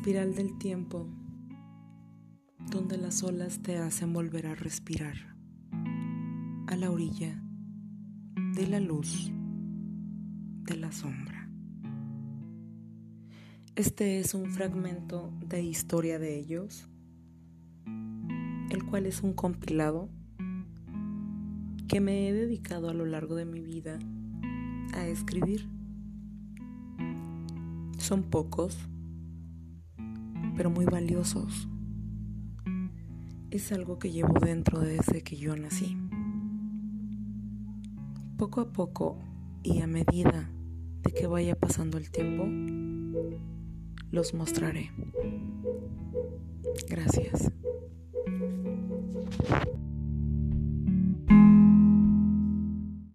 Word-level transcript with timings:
Espiral 0.00 0.34
del 0.34 0.56
tiempo, 0.56 1.08
donde 2.70 2.96
las 2.96 3.22
olas 3.22 3.60
te 3.60 3.76
hacen 3.76 4.12
volver 4.12 4.46
a 4.46 4.54
respirar, 4.54 5.36
a 6.68 6.76
la 6.76 6.90
orilla 6.90 7.42
de 8.54 8.66
la 8.66 8.80
luz, 8.80 9.30
de 10.62 10.76
la 10.76 10.90
sombra. 10.92 11.50
Este 13.74 14.20
es 14.20 14.32
un 14.32 14.46
fragmento 14.46 15.32
de 15.46 15.62
historia 15.62 16.18
de 16.18 16.38
ellos, 16.38 16.88
el 18.70 18.84
cual 18.88 19.06
es 19.06 19.22
un 19.22 19.34
compilado 19.34 20.08
que 21.88 22.00
me 22.00 22.28
he 22.28 22.32
dedicado 22.32 22.88
a 22.88 22.94
lo 22.94 23.04
largo 23.04 23.34
de 23.34 23.44
mi 23.44 23.60
vida 23.60 23.98
a 24.94 25.06
escribir. 25.06 25.68
Son 27.98 28.22
pocos, 28.22 28.89
pero 30.60 30.68
muy 30.68 30.84
valiosos. 30.84 31.66
Es 33.50 33.72
algo 33.72 33.98
que 33.98 34.10
llevo 34.10 34.34
dentro 34.40 34.78
desde 34.80 35.22
que 35.22 35.38
yo 35.38 35.56
nací. 35.56 35.96
Poco 38.36 38.60
a 38.60 38.70
poco 38.70 39.18
y 39.62 39.80
a 39.80 39.86
medida 39.86 40.50
de 41.00 41.12
que 41.12 41.26
vaya 41.26 41.58
pasando 41.58 41.96
el 41.96 42.10
tiempo, 42.10 42.44
los 44.10 44.34
mostraré. 44.34 44.90
Gracias. 46.90 47.50